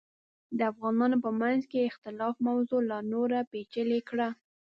[0.57, 4.27] د افغانانو په منځ کې اختلاف موضوع لا نوره پیچلې کړه.